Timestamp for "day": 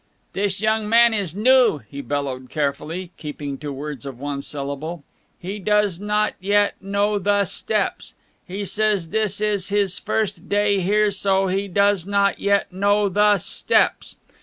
10.49-10.79